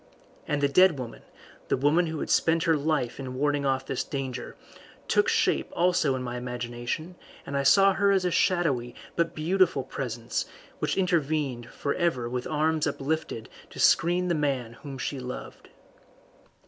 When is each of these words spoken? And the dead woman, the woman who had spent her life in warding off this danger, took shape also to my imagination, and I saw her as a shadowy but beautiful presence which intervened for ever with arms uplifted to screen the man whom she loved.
And 0.47 0.61
the 0.63 0.67
dead 0.67 0.97
woman, 0.97 1.21
the 1.67 1.77
woman 1.77 2.07
who 2.07 2.21
had 2.21 2.31
spent 2.31 2.63
her 2.63 2.75
life 2.75 3.19
in 3.19 3.35
warding 3.35 3.67
off 3.67 3.85
this 3.85 4.03
danger, 4.03 4.55
took 5.07 5.27
shape 5.29 5.69
also 5.75 6.13
to 6.13 6.19
my 6.23 6.37
imagination, 6.37 7.13
and 7.45 7.55
I 7.55 7.61
saw 7.61 7.93
her 7.93 8.09
as 8.09 8.25
a 8.25 8.31
shadowy 8.31 8.95
but 9.15 9.35
beautiful 9.35 9.83
presence 9.83 10.47
which 10.79 10.97
intervened 10.97 11.69
for 11.69 11.93
ever 11.93 12.27
with 12.27 12.47
arms 12.47 12.87
uplifted 12.87 13.47
to 13.69 13.79
screen 13.79 14.27
the 14.27 14.33
man 14.33 14.73
whom 14.81 14.97
she 14.97 15.19
loved. 15.19 15.69